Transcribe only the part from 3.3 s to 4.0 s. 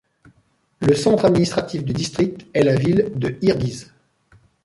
Yrgyz.